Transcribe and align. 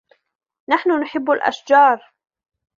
نحن 0.69 0.99
نحب 0.99 1.29
الأشجار. 1.31 2.13